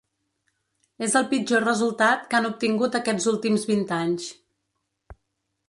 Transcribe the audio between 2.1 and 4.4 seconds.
que han obtingut aquests últims vint anys.